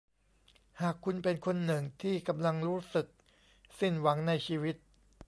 [0.81, 3.07] หากคุณเป็นคนหนึ่งที่กำลังรู้สึก
[3.79, 4.75] สิ้นหวังในชีวิต